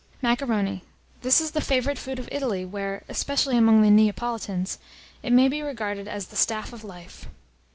]MACARONI. 0.23 0.81
This 1.21 1.39
is 1.39 1.51
the 1.51 1.61
favourite 1.61 1.99
food 1.99 2.17
of 2.17 2.27
Italy, 2.31 2.65
where, 2.65 3.03
especially 3.07 3.55
among 3.55 3.83
the 3.83 3.91
Neapolitans, 3.91 4.79
it 5.21 5.31
may 5.31 5.47
be 5.47 5.61
regarded 5.61 6.07
as 6.07 6.29
the 6.29 6.35
staff 6.35 6.73
of 6.73 6.83
life. 6.83 7.27